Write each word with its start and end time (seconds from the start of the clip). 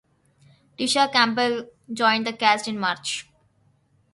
Tisha 0.79 1.09
Campbell 1.11 1.67
joined 1.93 2.25
the 2.25 2.33
cast 2.33 2.67
in 2.67 2.79
March. 2.79 3.27